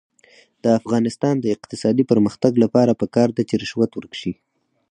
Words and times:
د 0.63 0.65
افغانستان 0.79 1.35
د 1.39 1.45
اقتصادي 1.55 2.03
پرمختګ 2.11 2.53
لپاره 2.63 2.97
پکار 3.01 3.29
ده 3.37 3.43
چې 3.49 3.55
رشوت 3.63 3.91
ورک 3.93 4.13
شي. 4.21 4.33